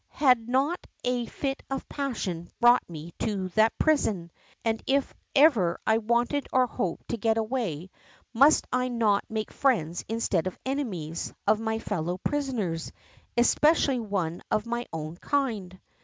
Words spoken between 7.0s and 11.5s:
to get away, must I not make friends instead of enemies